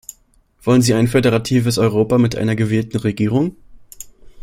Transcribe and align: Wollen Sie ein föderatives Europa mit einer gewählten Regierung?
Wollen 0.63 0.81
Sie 0.81 0.95
ein 0.95 1.07
föderatives 1.07 1.77
Europa 1.77 2.17
mit 2.17 2.35
einer 2.35 2.55
gewählten 2.55 2.97
Regierung? 2.97 3.55